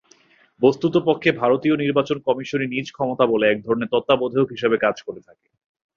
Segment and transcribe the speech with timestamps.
[0.61, 5.47] বস্তুতপক্ষে, ভারতীয় নির্বাচন কমিশনই নিজ ক্ষমতাবলে একধরনের তত্ত্বাবধায়ক হিসেবে কাজ করে থাকে।